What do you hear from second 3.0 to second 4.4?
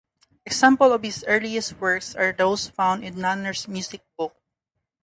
in "Nannerl's Music Book".